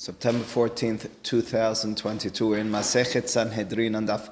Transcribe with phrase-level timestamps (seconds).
[0.00, 2.48] September 14th, 2022.
[2.48, 4.30] We're in Masechet Sanhedrin and Daf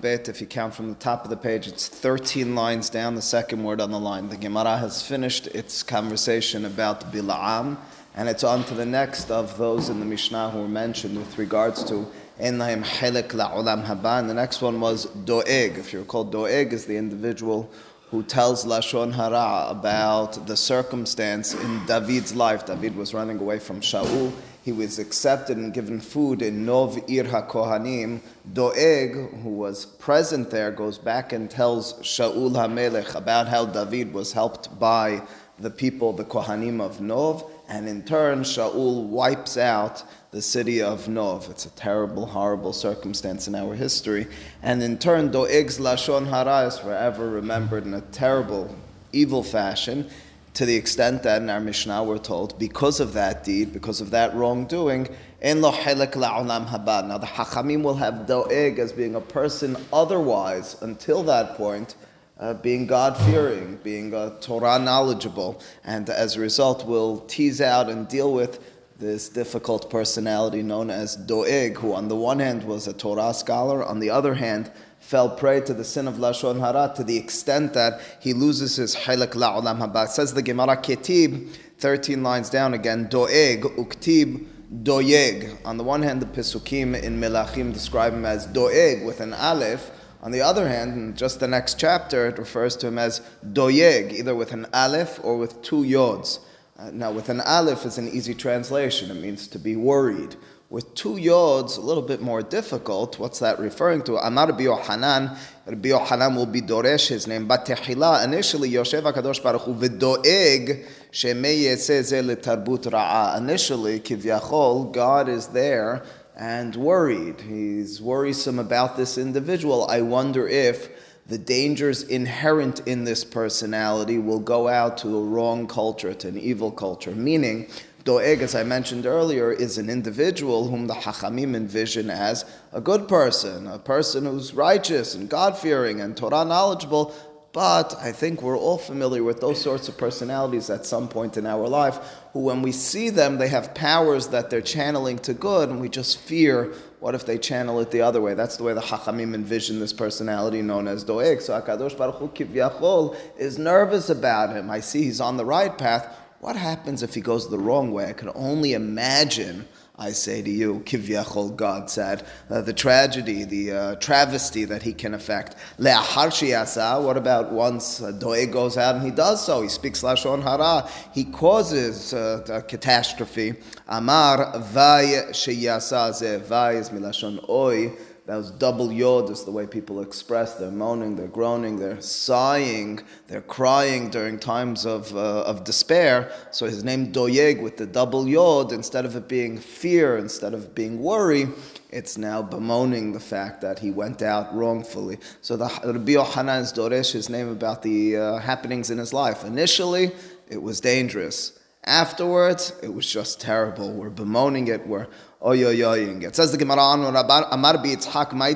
[0.00, 0.28] Bet.
[0.28, 3.64] If you count from the top of the page, it's 13 lines down, the second
[3.64, 4.28] word on the line.
[4.28, 7.76] The Gemara has finished its conversation about Bila'am,
[8.14, 11.36] and it's on to the next of those in the Mishnah who were mentioned with
[11.36, 12.06] regards to
[12.38, 14.20] En Helek La'olam Haba.
[14.20, 15.76] And the next one was Doeg.
[15.76, 17.68] If you recall, Doeg is the individual
[18.14, 22.64] who tells Lashon Hara about the circumstance in David's life.
[22.64, 24.32] David was running away from Shaul.
[24.62, 28.20] He was accepted and given food in Nov Ir HaKohanim.
[28.52, 34.32] Doeg, who was present there, goes back and tells Shaul HaMelech about how David was
[34.32, 35.20] helped by
[35.58, 41.08] the people, the Kohanim of Nov, and in turn, Shaul wipes out the city of
[41.08, 41.48] Nov.
[41.50, 44.26] It's a terrible, horrible circumstance in our history.
[44.62, 48.74] And in turn, Doeg's Lashon Hara is forever remembered in a terrible,
[49.12, 50.10] evil fashion,
[50.54, 54.10] to the extent that in our Mishnah we're told, because of that deed, because of
[54.10, 55.08] that wrongdoing,
[55.40, 57.06] in lo la'olam haba.
[57.06, 61.96] Now the Hachamim will have Doeg as being a person otherwise, until that point,
[62.38, 67.88] uh, being God fearing, being uh, Torah knowledgeable, and as a result will tease out
[67.88, 68.60] and deal with
[68.98, 73.84] this difficult personality known as Doeg, who on the one hand was a Torah scholar,
[73.84, 74.70] on the other hand
[75.04, 78.96] fell prey to the sin of Lashon Hara to the extent that he loses his
[78.96, 80.08] Halak La'olam Haba.
[80.08, 84.46] Says the Gemara Ketib, 13 lines down again, Doeg, Uktib,
[84.82, 85.58] Doeg.
[85.66, 89.90] On the one hand, the Pesukim in Melachim describe him as Doeg with an Aleph,
[90.24, 94.10] on the other hand, in just the next chapter, it refers to him as doyeg,
[94.14, 96.38] either with an aleph or with two yods.
[96.78, 99.10] Uh, now, with an aleph is an easy translation.
[99.10, 100.34] It means to be worried.
[100.70, 103.18] With two yods, a little bit more difficult.
[103.18, 104.16] What's that referring to?
[104.16, 105.36] Amar Rabbi Yohanan.
[105.66, 107.46] Will be Doresh, his name.
[107.46, 113.36] But Tehila, initially, Yoshev HaKadosh Baruch Hu, v'doeg shemei yeseh tarbut ra'a.
[113.36, 116.02] Initially, Kivyachol, God is there
[116.36, 117.40] and worried.
[117.42, 119.86] He's worrisome about this individual.
[119.88, 120.88] I wonder if
[121.26, 126.38] the dangers inherent in this personality will go out to a wrong culture, to an
[126.38, 127.12] evil culture.
[127.12, 127.68] Meaning,
[128.04, 133.08] Doeg, as I mentioned earlier, is an individual whom the Hachamim envision as a good
[133.08, 137.14] person, a person who's righteous and God fearing and Torah knowledgeable,
[137.54, 141.46] but I think we're all familiar with those sorts of personalities at some point in
[141.46, 142.00] our life
[142.32, 145.88] who, when we see them, they have powers that they're channeling to good, and we
[145.88, 148.34] just fear what if they channel it the other way?
[148.34, 151.40] That's the way the Hachamim envision this personality known as Doeg.
[151.42, 154.68] So Akadosh Baruch Hu Kivyachol is nervous about him.
[154.68, 156.12] I see he's on the right path.
[156.40, 158.08] What happens if he goes the wrong way?
[158.08, 163.72] I can only imagine I say to you, Kivyachol, God said, uh, the tragedy, the
[163.72, 165.54] uh, travesty that he can affect.
[165.78, 170.42] Le'achar what about once uh, Doeg goes out and he does so, he speaks Lashon
[170.42, 173.54] Hara, he causes uh, a catastrophe.
[173.86, 177.92] Amar vay sheyasa ze, vay is milashon oy,
[178.26, 180.54] those double yod is the way people express.
[180.54, 186.32] They're moaning, they're groaning, they're sighing, they're crying during times of, uh, of despair.
[186.50, 190.74] So his name Doyeg with the double yod, instead of it being fear, instead of
[190.74, 191.48] being worry,
[191.90, 195.18] it's now bemoaning the fact that he went out wrongfully.
[195.42, 199.44] So the Rabbi Yohanan Doresh his name about the uh, happenings in his life.
[199.44, 200.12] Initially,
[200.48, 201.58] it was dangerous.
[201.86, 203.92] Afterwards, it was just terrible.
[203.92, 204.86] We're bemoaning it.
[204.86, 205.06] We're
[205.42, 206.34] oyoyoying it.
[206.34, 208.54] Says the Gemara on Amar Yitzhak Mai.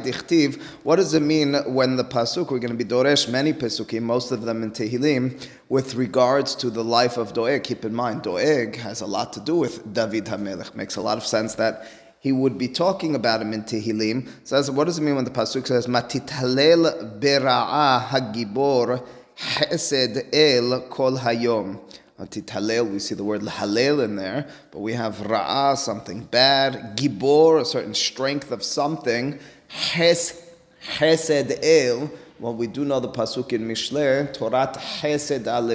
[0.83, 4.33] What does it mean when the pasuk we're going to be doresh many pasukim, most
[4.33, 7.65] of them in Tehillim, with regards to the life of Doeg?
[7.65, 10.75] Keep in mind, Doeg has a lot to do with David Hamelech.
[10.75, 11.87] Makes a lot of sense that
[12.21, 14.27] he would be talking about him in Tehillim.
[14.45, 19.07] Says, what does it mean when the pasuk says Matitalel bera'a hagibor
[19.37, 21.79] hesed el kol hayom?
[22.27, 27.61] Titalel, we see the word halel in there, but we have ra'ah, something bad, gibor,
[27.61, 30.43] a certain strength of something, hes,
[30.81, 35.67] hesed el, well, we do know the pasuk in Mishle, Torat Hesed al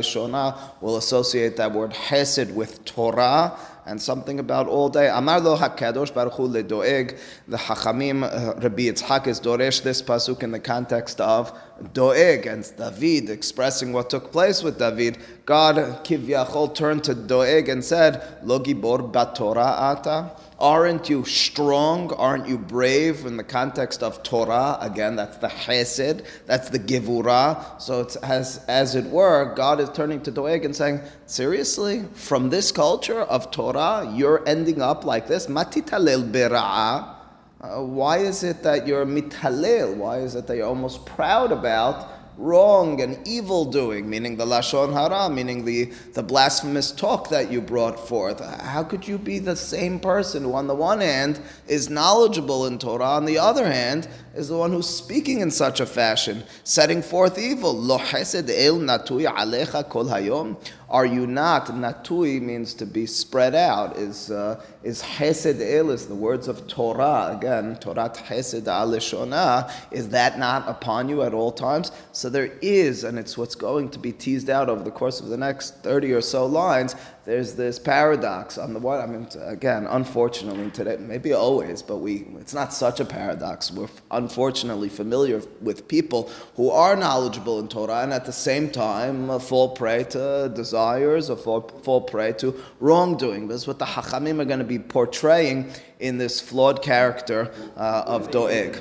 [0.79, 5.09] will associate that word Hesed with Torah and something about all day.
[5.09, 7.19] Amar lo Hakadosh Baruch Hu ledoeg.
[7.47, 11.57] The Hachamim uh, Rabbi Yitzchak is doresh this pasuk in the context of
[11.93, 15.17] doeg and David expressing what took place with David.
[15.45, 20.31] God kivyachol turned to doeg and said, Lo gibor bat ata.
[20.63, 22.13] Aren't you strong?
[22.13, 24.77] Aren't you brave in the context of Torah?
[24.79, 27.81] Again, that's the chesed, that's the givura.
[27.81, 32.05] So it's as, as it were, God is turning to Doeg and saying, Seriously?
[32.13, 35.47] From this culture of Torah, you're ending up like this?
[35.47, 37.13] Matitalel bera'a.
[37.59, 39.97] Uh, why is it that you're mitalel?
[39.97, 44.93] Why is it that you're almost proud about wrong and evil doing, meaning the lashon
[44.93, 48.39] hara, meaning the, the blasphemous talk that you brought forth.
[48.61, 52.79] How could you be the same person who, on the one hand, is knowledgeable in
[52.79, 57.01] Torah, on the other hand, is the one who's speaking in such a fashion, setting
[57.01, 57.73] forth evil?
[57.73, 60.57] Lo hesed el natui alecha kol hayom.
[60.93, 61.65] Are you not?
[61.69, 63.97] Natui means to be spread out.
[63.97, 67.77] Is uh, is hesed el is the words of Torah again.
[67.77, 69.73] Torah hesed alishona.
[69.89, 71.91] Is that not upon you at all times?
[72.11, 75.29] So there is, and it's what's going to be teased out over the course of
[75.29, 76.95] the next thirty or so lines
[77.25, 78.99] there's this paradox on the one.
[78.99, 83.71] I mean, again, unfortunately today, maybe always, but we it's not such a paradox.
[83.71, 89.29] We're unfortunately familiar with people who are knowledgeable in Torah and at the same time
[89.29, 93.47] uh, fall prey to desires or fall, fall prey to wrongdoing.
[93.47, 98.31] That's what the Hachamim are going to be portraying in this flawed character uh, of
[98.31, 98.75] Doeg.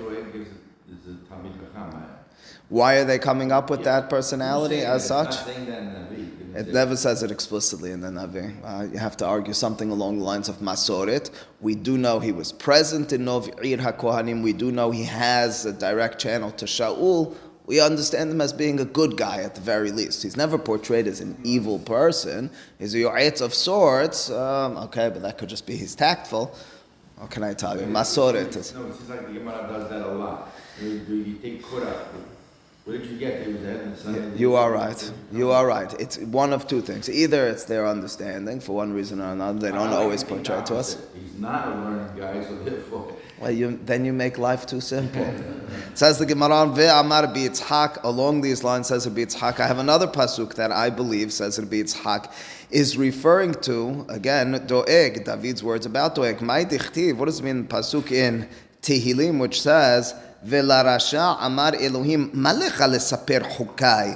[2.68, 5.36] Why are they coming up with that personality as such?
[6.54, 8.54] It never says it explicitly in the Navi.
[8.64, 11.30] Uh, you have to argue something along the lines of Masoret.
[11.60, 14.42] We do know he was present in Nov'ir HaKohanim.
[14.42, 17.34] We do know he has a direct channel to Shaul.
[17.64, 20.22] We understand him as being a good guy at the very least.
[20.22, 22.50] He's never portrayed as an evil person.
[22.78, 24.30] He's a yo'etz of sorts.
[24.30, 26.54] Um, okay, but that could just be he's tactful.
[27.16, 27.86] What can I tell you?
[27.86, 28.74] Masoret.
[28.74, 30.52] No, it seems like the Gemara does that a lot.
[30.80, 32.08] You, you take Korah,
[32.84, 33.34] what did you get?
[33.46, 34.40] It was.
[34.40, 35.12] You are right.
[35.32, 35.92] You are right.
[36.00, 37.08] It's one of two things.
[37.08, 39.58] Either it's their understanding for one reason or another.
[39.60, 40.96] They don't always portray it to us.
[41.14, 43.16] He's not a learned guy, so therefore.
[43.38, 45.32] Well, you, then you make life too simple.
[45.94, 49.60] says the Gemara, Ve'amar bi'yitzhak, along these lines says it bi'yitzhak.
[49.60, 52.32] I have another pasuk that I believe says it bi'yitzhak,
[52.70, 56.40] is referring to, again, Doeg, David's words about Doeg.
[56.40, 58.48] My dichtiv, what does it mean, pasuk in
[58.80, 64.15] Tehillim, which says, ולרשע אמר אלוהים, מה לך לספר חוקיי,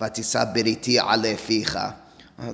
[0.00, 1.78] ותישא בריתי עלי פיך.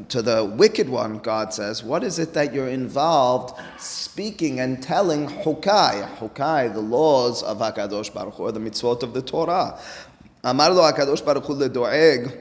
[0.09, 5.29] To the wicked one, God says, what is it that you're involved speaking and telling
[5.29, 6.05] hukai?
[6.19, 9.79] Hukai, the laws of HaKadosh Baruch Hu, or the mitzvot of the Torah.
[10.43, 12.37] Amar lo HaKadosh Baruch Hu ledoeg,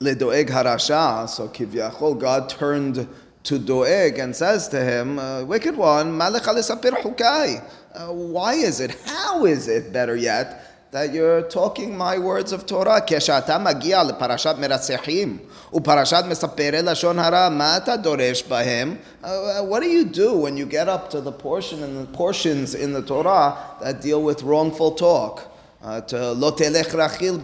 [0.00, 1.28] ledoeg harasha.
[1.28, 3.06] So kivyachol, God turned
[3.46, 7.62] to Doeg and says to him, uh, wicked one, malech alisapir hukai.
[7.94, 8.96] Uh, why is it?
[9.04, 13.00] How is it, better yet, that you're talking my words of Torah?
[13.06, 15.38] כשאתה מגיע לפרשת מרצחים
[15.74, 18.96] ופרשת מספרי לשון הרע, מה אתה דורש בהם?
[19.22, 22.92] What do you do when you get up to the portion and the portions in
[22.92, 25.48] the Torah that deal with wrongful talk?
[25.87, 27.39] Uh, to rachil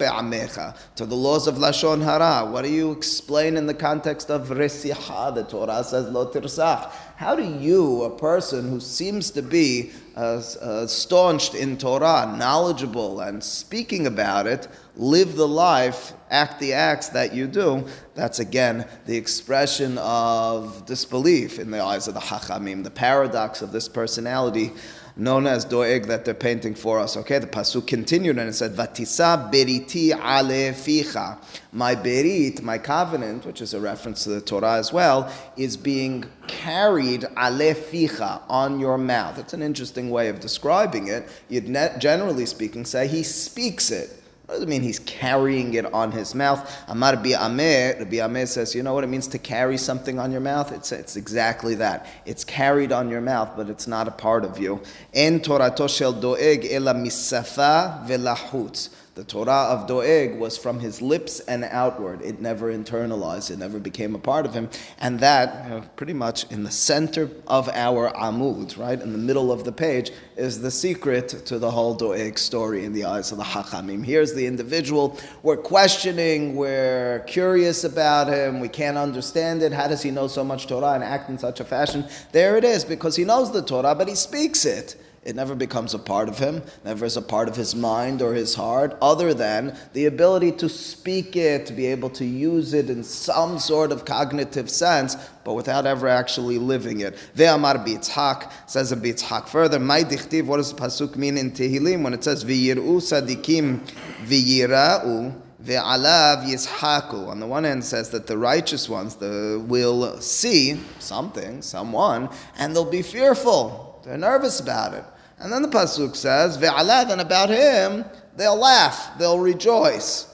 [0.96, 2.46] to the laws of lashon hara.
[2.52, 5.34] What do you explain in the context of resiha?
[5.34, 6.92] The Torah says lo tirsach.
[7.16, 13.22] How do you, a person who seems to be uh, uh, staunched in Torah, knowledgeable
[13.22, 14.68] and speaking about it,
[14.98, 17.88] live the life, act the acts that you do?
[18.14, 23.72] That's again the expression of disbelief in the eyes of the Hachamim, the paradox of
[23.72, 24.74] this personality
[25.16, 27.16] known as Doeg that they're painting for us.
[27.18, 31.38] Okay, the pasuk continued and it said, "Vatisa beriti ale ficha."
[31.72, 36.26] My berit, my covenant, which is a reference to the Torah as well, is being
[36.48, 39.38] carried ale ficha on your mouth.
[39.38, 41.28] It's an interesting way of describing it.
[41.50, 41.68] You'd
[42.00, 44.23] generally speaking say he speaks it.
[44.46, 46.70] What does it mean he's carrying it on his mouth?
[46.90, 50.42] Amar Rabbi Ameh, Rabbi says, you know what it means to carry something on your
[50.42, 50.74] mouth?
[50.74, 52.06] It's, it's exactly that.
[52.26, 54.82] It's carried on your mouth, but it's not a part of you.
[55.14, 58.90] En Torato shel doeg ela misafa velahutz.
[59.16, 62.24] The Torah of Doeg was from his lips and outward.
[62.24, 64.72] It never internalized, it never became a part of him.
[65.00, 69.66] And that, pretty much in the center of our Amud, right, in the middle of
[69.66, 73.44] the page, is the secret to the whole Doeg story in the eyes of the
[73.44, 74.04] Hachamim.
[74.04, 75.20] Here's the individual.
[75.44, 79.74] We're questioning, we're curious about him, we can't understand it.
[79.74, 82.06] How does he know so much Torah and act in such a fashion?
[82.32, 84.96] There it is, because he knows the Torah, but he speaks it.
[85.26, 88.34] It never becomes a part of him, never is a part of his mind or
[88.34, 92.90] his heart, other than the ability to speak it, to be able to use it
[92.90, 95.16] in some sort of cognitive sense,
[95.46, 97.16] but without ever actually living it.
[97.38, 102.04] Ve'amar bitzhak, says a bitzhak further, my dichtiv, what does the pasuk mean in Tehillim
[102.04, 103.80] when it says, v'yir'u sadikim
[104.26, 107.30] v'yira'u, Ve'alav yishaku.
[107.30, 112.76] On the one hand, says that the righteous ones the, will see something, someone, and
[112.76, 113.83] they'll be fearful.
[114.04, 115.06] They're nervous about it.
[115.40, 118.06] And then the pasuk says, "Ve'alav," and about him
[118.36, 120.28] they'll laugh, they'll rejoice.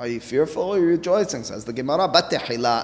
[0.00, 1.44] Are you fearful or are you rejoicing?
[1.44, 2.08] Says the Gemara.
[2.08, 2.32] But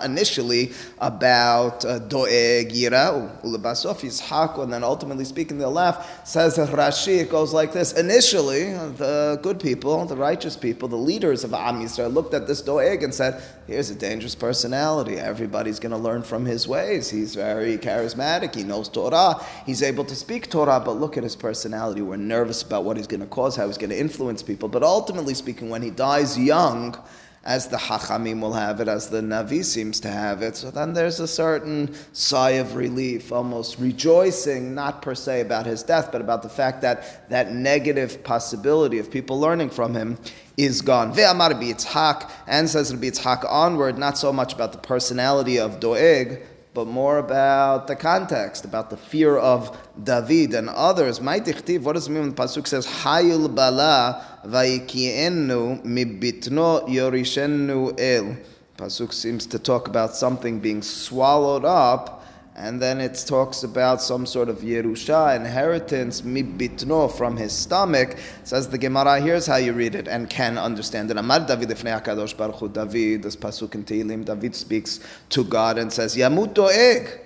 [0.05, 6.27] initially about uh, doeg yirau ulabasof and then ultimately speaking they'll laugh.
[6.27, 7.95] Says Rashi, it goes like this.
[7.95, 12.61] Initially, the good people, the righteous people, the leaders of Am Yisrael looked at this
[12.61, 15.17] doeg and said, "Here's a dangerous personality.
[15.17, 17.09] Everybody's going to learn from his ways.
[17.09, 18.55] He's very charismatic.
[18.55, 19.43] He knows Torah.
[19.65, 20.83] He's able to speak Torah.
[20.85, 22.03] But look at his personality.
[22.03, 24.69] We're nervous about what he's going to cause, how he's going to influence people.
[24.69, 26.99] But ultimately speaking, when he dies young."
[27.47, 30.57] As the Hachamim will have it, as the Navi seems to have it.
[30.57, 35.85] So then there's a certain sigh of relief, almost rejoicing, not per se about his
[35.85, 40.19] death, but about the fact that that negative possibility of people learning from him
[40.57, 41.15] is gone.
[41.15, 46.43] Ve'amar Yitzhak, and says Yitzhak onward, not so much about the personality of Doeg,
[46.77, 51.23] but more about the context, about the fear of David and others.
[51.23, 57.99] My dichtiv, what does it mean when the pasuk says Hayil bala vayikienu mibitno yorishenu
[57.99, 58.37] el?
[58.77, 62.16] Pasuk seems to talk about something being swallowed up
[62.57, 68.17] and then it talks about some sort of Yerusha, inheritance, mibitno, from his stomach.
[68.45, 71.19] Says the Gemara, here's how you read it and can understand it.
[71.19, 75.77] Amar David ifnei HaKadosh Baruch Hu, David, this pasuk in Tehillim, David speaks to God
[75.77, 77.21] and says, Yamut doeg.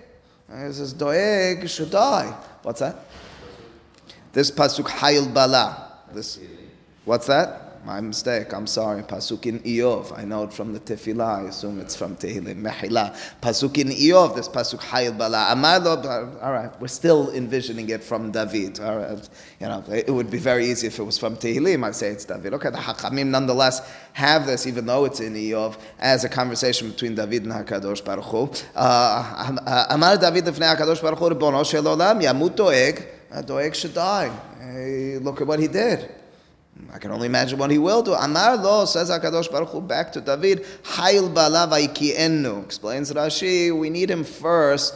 [0.48, 2.34] He says, doeg should die.
[2.64, 2.96] What's that?
[4.32, 5.92] This pasuk, Hayil Bala.
[6.12, 6.40] This,
[7.04, 7.69] what's that?
[7.82, 8.52] My mistake.
[8.52, 9.02] I'm sorry.
[9.02, 10.16] Pasuk in Iyov.
[10.16, 11.44] I know it from the Tefillah.
[11.44, 12.62] I assume it's from Tehillim.
[12.62, 13.16] Mehila.
[13.40, 14.36] Pasuk in Iyov.
[14.36, 15.54] This pasuk Hayil Bala.
[16.42, 16.78] All right.
[16.78, 18.80] We're still envisioning it from David.
[18.80, 19.28] All right.
[19.60, 21.82] You know, it would be very easy if it was from Tehillim.
[21.84, 22.52] I'd say it's David.
[22.54, 22.68] Okay.
[22.68, 23.80] The Hachamim nonetheless
[24.12, 28.24] have this, even though it's in Iyov, as a conversation between David and Hakadosh Baruch
[28.24, 28.50] Hu.
[28.76, 33.06] Uh, Amar David lefnei Hakadosh Baruch Hu, olam, yamut doeg.
[33.46, 34.30] Doeg should die.
[34.60, 36.19] Hey, look at what he did.
[36.92, 38.14] I can only imagine what he will do.
[38.14, 42.60] Amar lo, says HaKadosh Baruch Hu, back to David, Hayil bala enu.
[42.60, 44.94] Explains Rashi, we need him first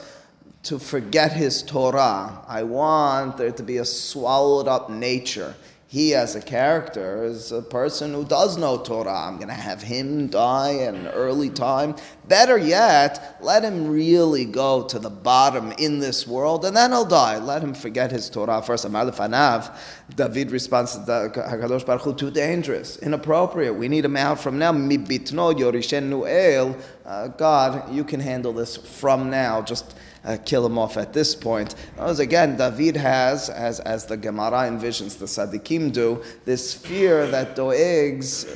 [0.64, 2.42] to forget his Torah.
[2.48, 5.54] I want there to be a swallowed up nature
[5.94, 9.28] he as a character is a person who does know Torah.
[9.28, 11.94] I'm going to have him die at an early time.
[12.28, 17.04] Better yet, let him really go to the bottom in this world and then he'll
[17.04, 17.38] die.
[17.38, 18.84] Let him forget his Torah first.
[18.86, 19.76] Amar Fanav,
[20.16, 23.74] David responds to HaKadosh Baruch Hu, too dangerous, inappropriate.
[23.74, 24.72] We need him out from now.
[24.72, 26.76] Mibitno yorishenu el.
[27.04, 29.60] Uh, God, you can handle this from now.
[29.60, 31.74] Just uh, kill him off at this point.
[31.98, 37.54] As again, David has, as, as the Gemara envisions, the Sadiqim do, this fear that
[37.54, 38.46] Doeg's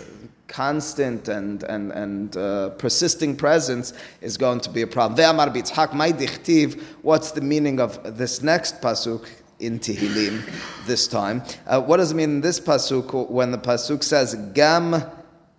[0.48, 5.36] constant and, and, and uh, persisting presence is going to be a problem.
[7.02, 9.26] What's the meaning of this next pasuk?
[9.60, 10.48] in Tehillim
[10.86, 11.42] this time.
[11.66, 14.94] Uh, what does it mean in this pasuk when the pasuk says Gam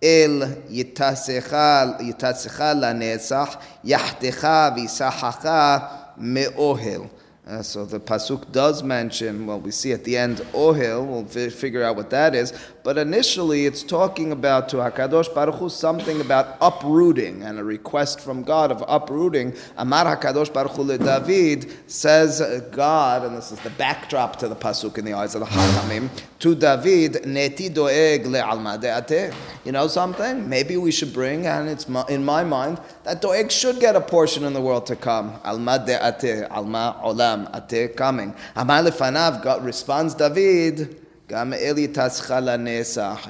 [0.02, 7.10] el yitasecha lanetzach yachtecha v'yisachacha me'ohel.
[7.46, 11.04] Uh, so the pasuk does mention, well, we see at the end ohel.
[11.04, 12.52] We'll f- figure out what that is.
[12.82, 18.20] But initially, it's talking about to Hakadosh Baruch Hu something about uprooting and a request
[18.20, 19.54] from God of uprooting.
[19.76, 24.56] Amar Hakadosh Baruch Hu David says uh, God, and this is the backdrop to the
[24.56, 26.08] pasuk in the eyes of the Hakamim.
[26.38, 29.34] To David, neti doeg le'alma
[29.64, 30.48] You know something?
[30.48, 34.44] Maybe we should bring, and it's in my mind that doeg should get a portion
[34.44, 35.38] in the world to come.
[35.44, 38.34] Alma de'ate, alma olam ate coming.
[38.56, 40.99] Amar lefanav, God responds David.
[41.30, 41.36] He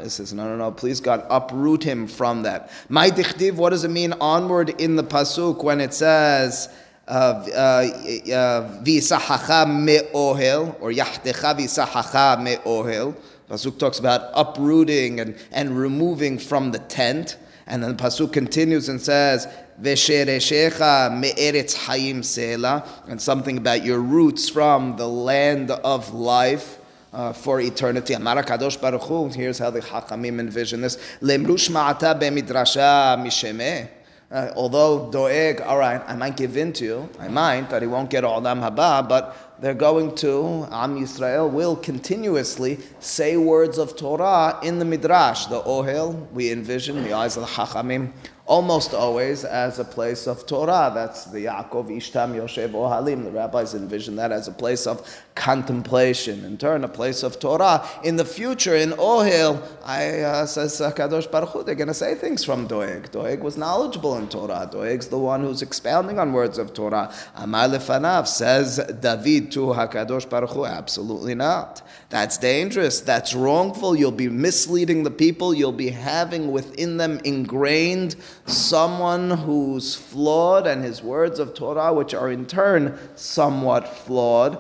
[0.09, 2.71] says, no, no, no, please God, uproot him from that.
[2.89, 6.71] My dichtiv, what does it mean onward in the pasuk when it says,
[7.07, 13.15] uh, uh, uh, V'yisahacha me'ohel, or Yachtecha v'yisahacha me'ohel.
[13.51, 17.37] Pasuk talks about uprooting and, and removing from the tent.
[17.67, 19.47] And then the Pasuk continues and says,
[19.83, 26.80] Veshereshecha me'eretz hayim sela, and something about your roots from the land of life
[27.13, 28.15] uh, for eternity.
[28.15, 30.97] Amara Kadosh Baruch Hu, here's how the Hakamim envision this.
[31.21, 33.89] Lemrush ma'ata bemidrasha mishemeh.
[34.31, 37.89] Uh, although Doeg, all right, I might give in to you, I might, but he
[37.89, 43.97] won't get Olam Haba, but they're going to, Am Yisrael will continuously say words of
[43.97, 45.47] Torah in the Midrash.
[45.47, 48.13] The Ohel, we envision, the eyes of the Chachamim,
[48.51, 50.91] almost always as a place of Torah.
[50.93, 53.25] That's the Yaakov Ishtam Yoshev Ohalim.
[53.25, 54.97] The rabbis envision that as a place of
[55.35, 57.89] contemplation, in turn, a place of Torah.
[58.05, 62.15] In the future, in Ohel, I uh, says Kadosh Baruch Hu, they're going to say
[62.15, 63.11] things from Doeg.
[63.11, 64.69] Doeg was knowledgeable in Torah.
[64.71, 67.11] Doeg's the one who's expounding on words of Torah.
[67.37, 70.65] Amar Lefanav says David David to Hakadosh Baruch Hu?
[70.65, 71.83] Absolutely not.
[72.09, 73.01] That's dangerous.
[73.01, 73.97] That's wrongful.
[73.97, 75.55] You'll be misleading the people.
[75.55, 78.17] You'll be having within them ingrained
[78.47, 84.57] someone who's flawed, and his words of Torah, which are in turn somewhat flawed.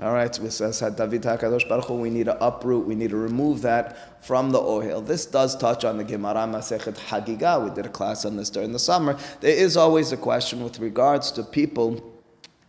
[0.00, 3.16] All right, so says David Hakadosh Baruch Hu, we need to uproot, we need to
[3.16, 5.04] remove that from the ohel.
[5.04, 7.64] This does touch on the Gemara Masechet Hagiga.
[7.64, 9.18] We did a class on this during the summer.
[9.40, 12.17] There is always a question with regards to people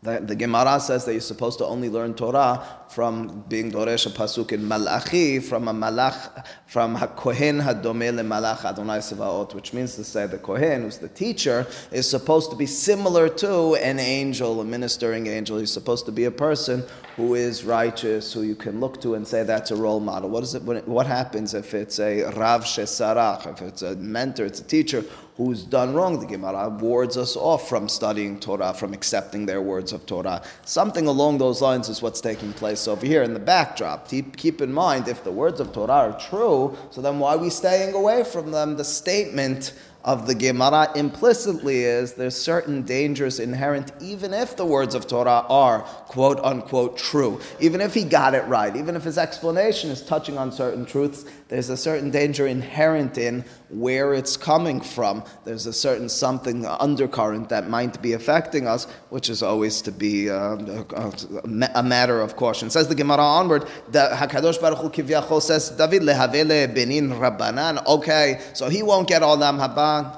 [0.01, 4.09] the, the Gemara says that you're supposed to only learn Torah from being Doresh a
[4.09, 10.05] Pasuk in Malachi, from a Malach, from HaKohen HaDomeh Malach Adonai Sevaot, which means to
[10.05, 14.63] say the Kohen, who's the teacher, is supposed to be similar to an angel, a
[14.63, 15.57] ministering angel.
[15.57, 16.83] He's supposed to be a person
[17.17, 20.29] who is righteous, who you can look to and say that's a role model.
[20.29, 20.63] What is it?
[20.87, 25.03] What happens if it's a Rav Shesarach, if it's a mentor, it's a teacher
[25.39, 26.19] who's done wrong.
[26.19, 30.43] The Gemara wards us off from studying Torah, from accepting their words of Torah.
[30.65, 34.09] Something along those lines is what's taking place over here in the backdrop.
[34.09, 37.37] Keep, keep in mind, if the words of Torah are true, so then why are
[37.37, 38.75] we staying away from them?
[38.75, 39.71] The statement
[40.05, 45.45] of the Gemara implicitly is there's certain dangers inherent, even if the words of Torah
[45.49, 47.39] are quote unquote true.
[47.59, 51.25] Even if he got it right, even if his explanation is touching on certain truths,
[51.49, 55.23] there's a certain danger inherent in where it's coming from.
[55.45, 60.29] There's a certain something undercurrent that might be affecting us, which is always to be
[60.29, 61.13] uh, a,
[61.75, 62.69] a, matter of caution.
[62.69, 67.85] Says the Gemara onward, the Hakadosh Baruch Hu says, David lehavele benin rabbanan.
[67.85, 69.57] Okay, so he won't get all them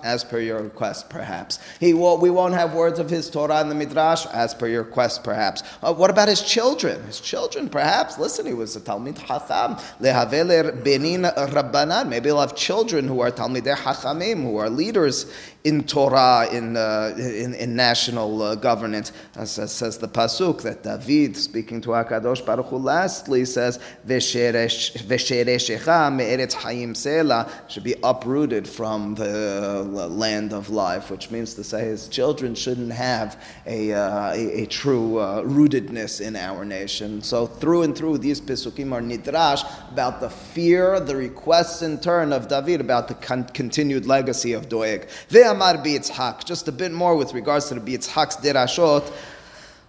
[0.03, 1.59] as per your request, perhaps.
[1.79, 4.83] He will, we won't have words of his Torah in the midrash as per your
[4.83, 5.63] request, perhaps.
[5.81, 7.01] Uh, what about his children?
[7.03, 8.17] His children, perhaps.
[8.17, 12.09] Listen, he was a Talmid Hatham lehavele benin Rabbanan.
[12.09, 15.31] Maybe he'll have children who are Talmidei Hachamim, who are leaders
[15.63, 19.11] in Torah, in, uh, in, in, national uh, governance.
[19.35, 26.15] As, as, says the Pasuk, that David, speaking to HaKadosh Baruch Hu, lastly says, Veshereshecha
[26.15, 31.85] me'eretz hayim sela, should be uprooted from the land of life, which means to say
[31.85, 37.21] his children shouldn't have a, uh, a, a, true uh, rootedness in our nation.
[37.21, 42.33] So through and through, these Pesukim are nidrash about the fear, the requests in turn
[42.33, 45.07] of David about the con- continued legacy of Doeg.
[45.31, 49.11] Amar Bitzhak, just a bit more with regards to the Bitzhak's derashot.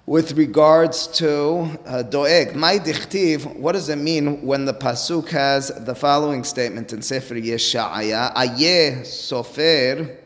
[0.06, 5.68] With regards to uh, doeg, my dichtiv, what does it mean when the pasuk has
[5.68, 8.35] the following statement in Sefer Yeshaya?
[8.35, 10.16] Ayeh sofer,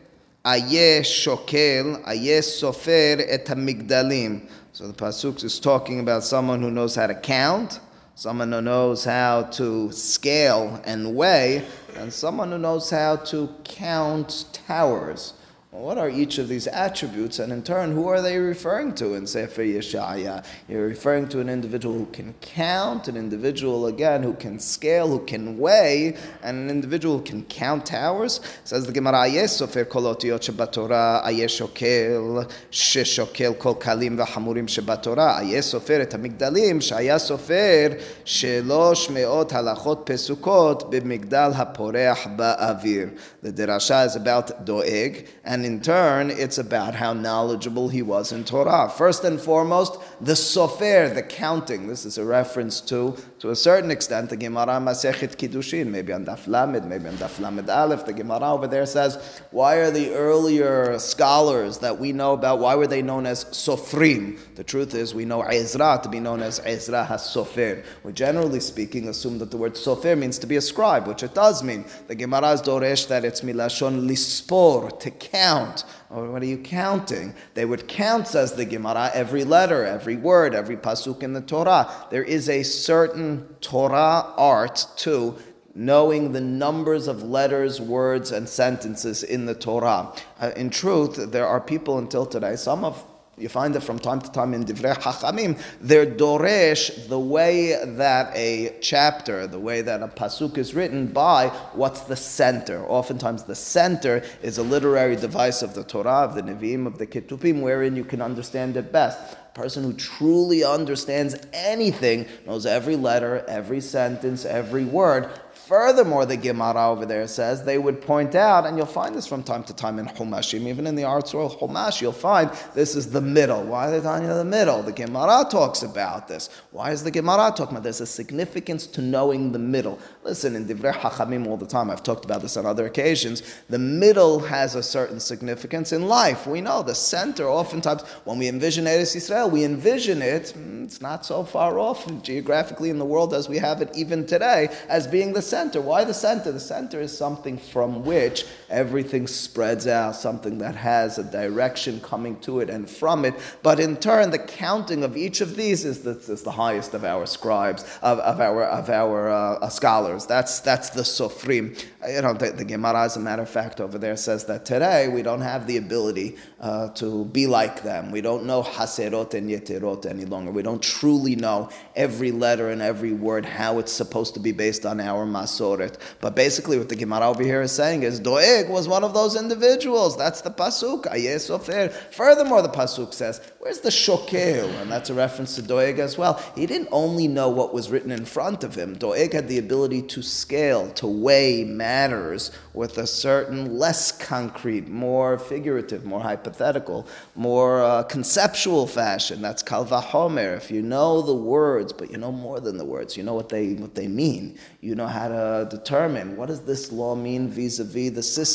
[0.47, 4.49] ayeh shokel, ayeh sofer et hamigdalim.
[4.73, 7.81] So the pasuk is talking about someone who knows how to count,
[8.15, 11.63] someone who knows how to scale and weigh,
[11.97, 15.35] and someone who knows how to count towers.
[15.73, 19.27] What are each of these attributes, and in turn, who are they referring to in
[19.27, 20.45] Sefer Yeshaya?
[20.69, 25.25] You're referring to an individual who can count, an individual again who can scale, who
[25.27, 28.41] can weigh, and an individual who can count towers.
[28.63, 35.75] Says the Gemara, "Yes, Sofer kolotiot shebatorah, ayes shokel, sheshokel kol kalim v'hamurim shebatorah, ayes
[35.75, 44.15] sofer et hamigdalim, shaya sofer shelosh meot halachot pesukot b'migdal haporeach ba'avir." The derasha is
[44.15, 48.89] about doeg and in turn, it's about how knowledgeable he was in Torah.
[48.89, 51.89] First and foremost, the sofer, the counting.
[51.89, 56.25] This is a reference to, to a certain extent, the Gemara Masechet Kiddushin, maybe on
[56.25, 58.07] Daf Lamed, maybe on Daf Lamed Aleph.
[58.07, 62.75] The Gemara over there says, why are the earlier scholars that we know about, why
[62.75, 64.39] were they known as sofrim?
[64.55, 67.85] The truth is, we know Ezra to be known as Ezra has-sofer.
[68.05, 71.35] We generally speaking assume that the word sofer means to be a scribe, which it
[71.35, 71.85] does mean.
[72.09, 75.85] The Gemara is doresh that it's milashon lispor, to count.
[76.11, 77.35] Or what are you counting?
[77.55, 81.91] They would count, says the Gemara, every letter, every word, every pasuk in the Torah.
[82.11, 85.37] There is a certain Torah art to
[85.75, 90.13] knowing the numbers of letters, words, and sentences in the Torah.
[90.41, 93.05] Uh, in truth, there are people until today, some of
[93.39, 95.61] you find it from time to time in Divrei Hachamim.
[95.81, 101.49] They're doresh the way that a chapter, the way that a pasuk is written by
[101.75, 102.87] what's the center.
[102.87, 107.07] Oftentimes, the center is a literary device of the Torah, of the Nevi'im, of the
[107.07, 109.19] Ketuvim, wherein you can understand it best.
[109.35, 115.29] A person who truly understands anything knows every letter, every sentence, every word
[115.67, 119.43] Furthermore, the Gemara over there says they would point out, and you'll find this from
[119.43, 123.21] time to time in Humashim, even in the ArtScroll Humash, you'll find this is the
[123.21, 123.65] middle.
[123.65, 124.81] Why are they talking about the middle?
[124.85, 126.51] The Gemara talks about this.
[126.71, 127.99] Why is the Gemara talking about this?
[127.99, 129.99] There's a significance to knowing the middle.
[130.23, 133.81] Listen, in Divrei Hachamim all the time, I've talked about this on other occasions, the
[133.81, 136.47] middle has a certain significance in life.
[136.47, 141.01] We know the center, oftentimes, when we envision Eretz Israel, we envision it, hmm, it's
[141.01, 145.09] not so far off geographically in the world as we have it even today, as
[145.09, 145.81] being the center center.
[145.81, 146.53] Why the center?
[146.53, 152.39] The center is something from which everything spreads out, something that has a direction coming
[152.41, 153.35] to it and from it.
[153.63, 157.05] But in turn, the counting of each of these is the, is the highest of
[157.05, 160.27] our scribes, of, of our, of our uh, scholars.
[160.27, 161.83] That's, that's the Sofrim.
[162.09, 165.09] You know, the, the Gemara, as a matter of fact, over there says that today
[165.09, 168.11] we don't have the ability uh, to be like them.
[168.11, 170.51] We don't know Haserot and Yeterot any longer.
[170.51, 174.87] We don't truly know every letter and every word, how it's supposed to be based
[174.87, 175.99] on our Masoret.
[176.21, 178.21] But basically, what the Gemara over here is saying is
[178.65, 180.17] Was one of those individuals.
[180.17, 181.05] That's the Pasuk.
[181.05, 181.93] Ayesofer.
[181.93, 184.69] Furthermore, the Pasuk says, Where's the Shokel?
[184.81, 186.41] And that's a reference to Doeg as well.
[186.55, 190.03] He didn't only know what was written in front of him, Doeg had the ability
[190.03, 197.83] to scale, to weigh matters with a certain less concrete, more figurative, more hypothetical, more
[197.83, 199.43] uh, conceptual fashion.
[199.43, 200.57] That's Kalvahomer.
[200.57, 203.49] If you know the words, but you know more than the words, you know what
[203.49, 204.59] they, what they mean.
[204.81, 208.46] You know how to determine what does this law mean vis-a-vis the system.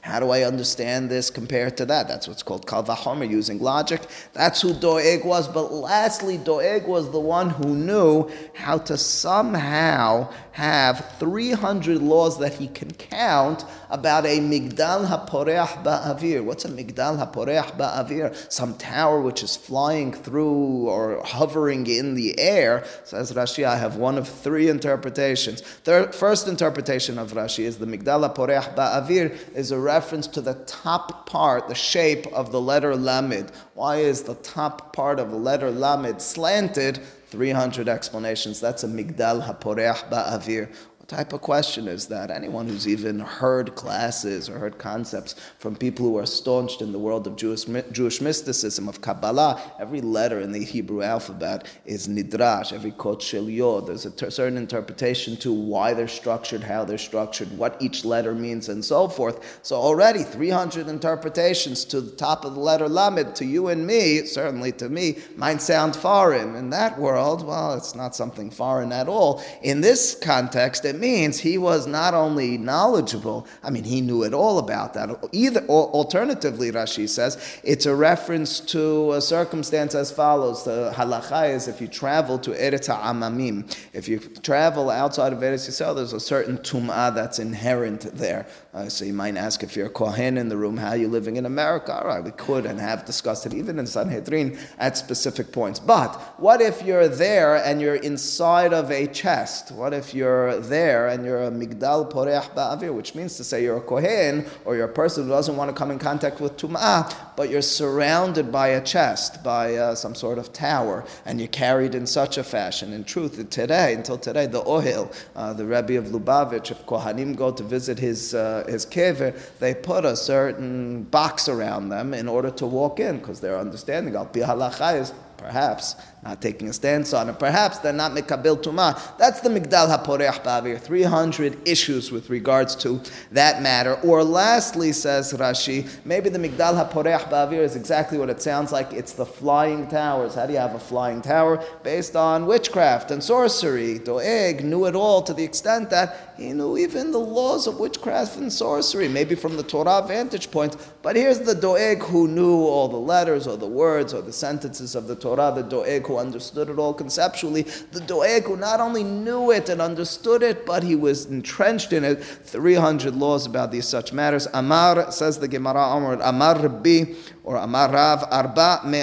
[0.00, 2.08] How do I understand this compared to that?
[2.08, 4.00] That's what's called Kalvahomer, using logic.
[4.32, 5.48] That's who Doeg was.
[5.48, 12.54] But lastly, Doeg was the one who knew how to somehow have 300 laws that
[12.54, 16.44] he can count about a Migdal HaPoreach Ba'avir.
[16.44, 18.52] What's a Migdal HaPoreach Ba'avir?
[18.52, 22.84] Some tower which is flying through or hovering in the air.
[23.04, 25.60] Says Rashi, I have one of three interpretations.
[25.60, 31.26] First interpretation of Rashi is the Migdal HaPoreach Ba'avir is a reference to the top
[31.26, 33.52] part, the shape of the letter Lamed.
[33.74, 37.00] Why is the top part of the letter Lamed slanted?
[37.28, 38.60] 300 explanations.
[38.60, 40.72] That's a Migdal HaPoreach Ba'avir.
[41.04, 42.30] What type of question is that?
[42.30, 46.98] Anyone who's even heard classes or heard concepts from people who are staunched in the
[46.98, 52.72] world of Jewish, Jewish mysticism, of Kabbalah, every letter in the Hebrew alphabet is nidrash,
[52.72, 53.86] every kot shel yod.
[53.86, 58.34] There's a ter- certain interpretation to why they're structured, how they're structured, what each letter
[58.34, 59.60] means, and so forth.
[59.62, 64.24] So already 300 interpretations to the top of the letter lamed, to you and me,
[64.24, 66.56] certainly to me, might sound foreign.
[66.56, 69.44] In that world, well, it's not something foreign at all.
[69.60, 74.32] In this context, it means he was not only knowledgeable, I mean, he knew it
[74.32, 75.06] all about that.
[75.32, 80.64] Either, or alternatively, Rashi says, it's a reference to a circumstance as follows.
[80.64, 83.56] The halacha is if you travel to Eretz Amamim,
[83.92, 88.46] if you travel outside of Eretz Yisrael, there's a certain tum'ah that's inherent there.
[88.74, 91.08] Uh, so you might ask if you're a Kohen in the room, how are you
[91.08, 91.94] living in America?
[91.94, 95.78] All right, we could and have discussed it even in Sanhedrin at specific points.
[95.78, 99.70] But what if you're there and you're inside of a chest?
[99.70, 101.14] What if you're there?
[101.14, 104.86] and you're a migdal poreach ba'avir, which means to say you're a kohen or you're
[104.86, 108.68] a person who doesn't want to come in contact with tum'ah, but you're surrounded by
[108.68, 112.92] a chest, by uh, some sort of tower, and you're carried in such a fashion.
[112.92, 117.50] In truth, today, until today, the ohel, uh, the Rebbe of Lubavitch, if kohanim go
[117.50, 122.50] to visit his, uh, his kever, they put a certain box around them in order
[122.50, 127.28] to walk in, because their understanding, al pi is perhaps not taking a stance on
[127.28, 127.38] it.
[127.38, 128.98] Perhaps they're not mekabil tuma.
[129.18, 130.80] That's the migdal haporeach ba'avir.
[130.80, 133.00] 300 issues with regards to
[133.32, 133.94] that matter.
[134.02, 138.92] Or lastly, says Rashi, maybe the migdal haporeach ba'avir is exactly what it sounds like.
[138.92, 140.34] It's the flying towers.
[140.34, 141.62] How do you have a flying tower?
[141.82, 143.98] Based on witchcraft and sorcery.
[143.98, 148.38] Doeg knew it all to the extent that he knew even the laws of witchcraft
[148.38, 150.76] and sorcery, maybe from the Torah vantage point.
[151.02, 154.94] But here's the Doeg who knew all the letters or the words or the sentences
[154.94, 159.02] of the Torah, the Doeg who understood it all conceptually, the Doeg who not only
[159.02, 162.22] knew it and understood it, but he was entrenched in it.
[162.22, 164.46] 300 laws about these such matters.
[164.52, 169.02] Amar, says the Gemara Amar, Amar Rabbi, or Amar Rav, Arba Mea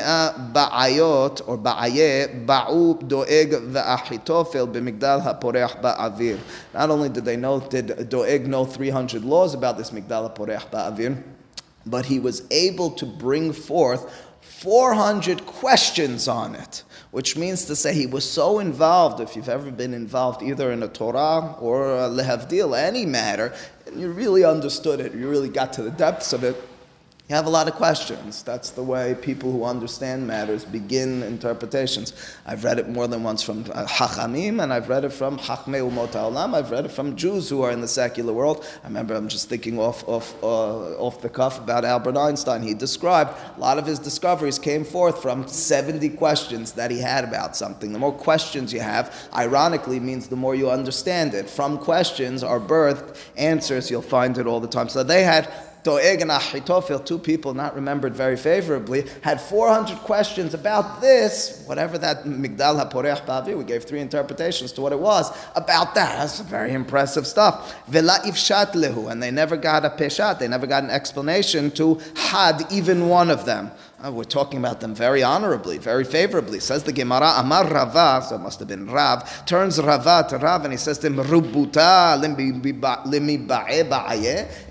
[0.53, 6.39] Ba'ayot, or Ba'aye, Ba'u Doeg Ve'achitofel B'migdal HaPoreach Ba'avir.
[6.73, 11.21] Not only did they know, did Doeg know 300 laws about this Migdal HaPoreach Ba'avir,
[11.85, 17.93] but he was able to bring forth 400 questions on it which means to say
[17.93, 19.19] he was so involved.
[19.19, 23.53] If you've ever been involved either in a Torah or a lehavdil, any matter,
[23.85, 26.55] and you really understood it, you really got to the depths of it,
[27.31, 28.43] You have a lot of questions.
[28.43, 32.11] That's the way people who understand matters begin interpretations.
[32.45, 35.79] I've read it more than once from uh, Hachamim, and I've read it from Chachmei
[35.79, 36.53] Umot Haolam.
[36.53, 38.65] I've read it from Jews who are in the secular world.
[38.83, 42.63] I remember I'm just thinking off, off, uh, off the cuff about Albert Einstein.
[42.63, 47.23] He described a lot of his discoveries came forth from 70 questions that he had
[47.23, 47.93] about something.
[47.93, 51.49] The more questions you have, ironically, means the more you understand it.
[51.49, 53.89] From questions are birthed answers.
[53.89, 54.89] You'll find it all the time.
[54.89, 55.49] So they had
[55.83, 62.23] Doeg and two people not remembered very favorably, had 400 questions about this, whatever that
[62.23, 66.17] Migdal HaPoreach Ba'avir, we gave three interpretations to what it was, about that.
[66.17, 67.75] That's very impressive stuff.
[67.87, 71.99] Vela ifshat lehu, and they never got a peshat, they never got an explanation to
[72.15, 73.71] had even one of them.
[74.03, 76.59] Uh, we're talking about them very honorably, very favorably.
[76.59, 80.63] Says the Gemara, Amar Rava, so it must have been Rav, turns Rava to Rav
[80.63, 82.17] and he says to him, Rubuta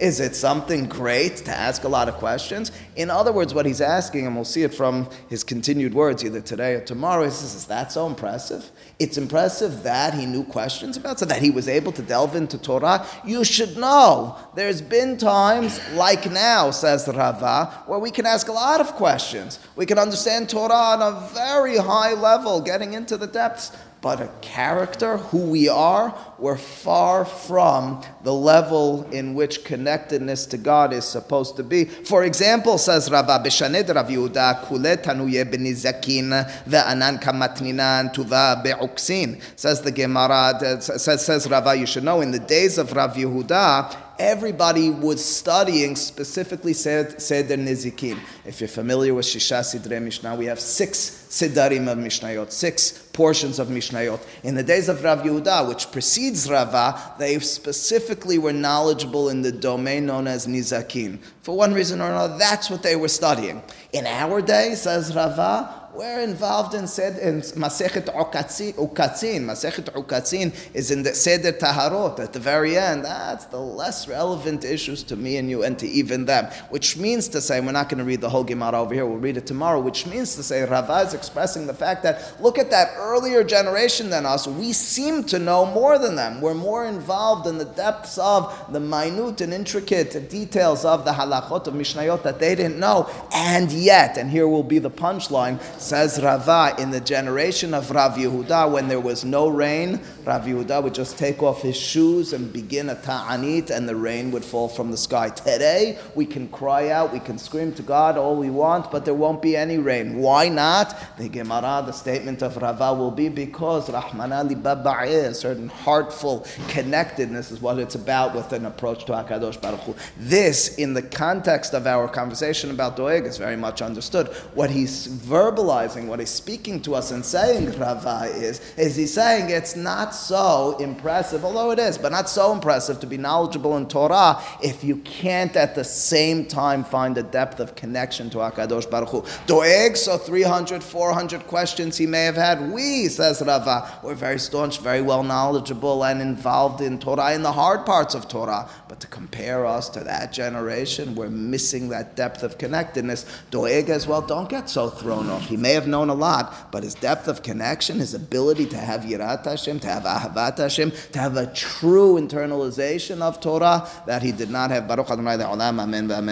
[0.01, 2.73] Is it something great to ask a lot of questions?
[2.97, 6.41] In other words, what he's asking, and we'll see it from his continued words either
[6.41, 8.69] today or tomorrow, he says, Is that so impressive?
[8.99, 12.59] It's impressive that he knew questions about, so that he was able to delve into
[12.59, 13.07] Torah.
[13.25, 18.53] You should know there's been times like now, says Rava, where we can ask a
[18.53, 19.59] lot of questions questions.
[19.77, 23.77] We can understand Torah on a very high level, getting into the depths.
[24.03, 30.57] But a character, who we are, we're far from the level in which connectedness to
[30.57, 31.85] God is supposed to be.
[31.85, 36.31] For example, says Rava, Beshaned Rav Yehuda, Kule tanuye benizakin
[36.65, 39.39] ve'anan kamatninan tuva be'uksin.
[39.55, 44.10] Says the Gemara, says, says Rava, you should know, in the days of Rav Yehuda,
[44.21, 48.19] everybody was studying specifically Seder Nizikin.
[48.45, 53.61] If you're familiar with Shisha Sidre Mishnah, we have six Sidarim of Mishnayot, six portions
[53.61, 54.21] of Mishnayot.
[54.43, 59.53] In the days of Rav Yehuda, which precedes Rava, they specifically were knowledgeable in the
[59.53, 61.21] domain known as Nizakin.
[61.43, 63.63] For one reason or another, that's what they were studying.
[63.93, 69.43] In our day, says Rava, we're involved in, Sed, in Masechet Ukatzin.
[69.43, 73.05] Masechet Ukatzin is in the Seder Taharot at the very end.
[73.05, 76.47] That's the less relevant issues to me and you and to even them.
[76.71, 79.19] Which means to say, we're not going to read the whole Gemara over here, we'll
[79.19, 82.71] read it tomorrow, which means to say, Rava is expressing the fact that look at
[82.71, 84.47] that earlier generation than us.
[84.47, 86.41] We seem to know more than them.
[86.41, 91.67] We're more involved in the depths of the minute and intricate details of the halachot
[91.67, 93.11] of Mishnayot that they didn't know.
[93.35, 98.15] And yet, and here will be the punchline, Says Rava, in the generation of Rav
[98.15, 102.53] Yehuda, when there was no rain, Rav Yehuda would just take off his shoes and
[102.53, 105.31] begin a ta'anit, and the rain would fall from the sky.
[105.31, 109.15] Today, we can cry out, we can scream to God all we want, but there
[109.15, 110.19] won't be any rain.
[110.19, 110.95] Why not?
[111.17, 114.57] The Gemara, the statement of Rava will be because Rahmana li
[115.01, 119.95] a certain heartful connectedness is what it's about with an approach to HaKadosh Baruch Hu.
[120.19, 124.29] This, in the context of our conversation about Doeg, is very much understood.
[124.55, 129.51] What he's verbalizing what he's speaking to us and saying, Rava, is, is he's saying
[129.51, 133.87] it's not so impressive, although it is, but not so impressive to be knowledgeable in
[133.87, 138.91] Torah if you can't at the same time find a depth of connection to HaKadosh
[138.91, 139.25] Baruch Hu.
[139.47, 142.71] Doeg, so 300, 400 questions he may have had.
[142.71, 147.53] We, says Rava, we're very staunch, very well knowledgeable and involved in Torah, in the
[147.53, 148.69] hard parts of Torah.
[148.89, 153.25] But to compare us to that generation, we're missing that depth of connectedness.
[153.51, 155.47] Doeg as well, don't get so thrown off.
[155.47, 159.03] He may have known a lot, but his depth of connection, his ability to have
[159.03, 164.33] Yirat Hashem, to have Ahavat Hashem, to have a true internalization of Torah that he
[164.33, 164.87] did not have.
[164.87, 166.29] Baruch Adonai Amen.